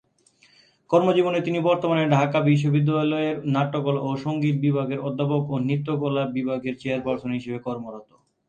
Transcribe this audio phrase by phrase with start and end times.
[0.89, 7.59] কর্মজীবনে তিনি বর্তমানে ঢাকা বিশ্ববিদ্যালয়ের নাট্যকলা ও সংগীত বিভাগের অধ্যাপক ও নৃত্যকলা বিভাগের চেয়ারপার্সন হিসেবে
[7.59, 8.09] কর্মরত।